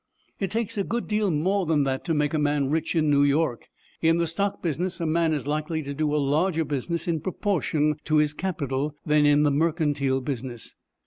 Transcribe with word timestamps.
"It 0.39 0.49
takes 0.49 0.79
a 0.79 0.83
good 0.83 1.07
deal 1.07 1.29
more 1.29 1.67
than 1.67 1.83
that 1.83 2.03
to 2.05 2.15
make 2.15 2.33
a 2.33 2.39
man 2.39 2.71
rich 2.71 2.95
in 2.95 3.11
New 3.11 3.21
York. 3.21 3.69
In 4.01 4.17
the 4.17 4.25
stock 4.25 4.59
business 4.59 4.99
a 4.99 5.05
man 5.05 5.31
is 5.31 5.45
likely 5.45 5.83
to 5.83 5.93
do 5.93 6.15
a 6.15 6.17
larger 6.17 6.65
business 6.65 7.07
in 7.07 7.19
proportion 7.21 7.97
to 8.05 8.15
his 8.15 8.33
capital 8.33 8.95
than 9.05 9.27
in 9.27 9.43
the 9.43 9.51
mercantile 9.51 10.21
business." 10.21 10.75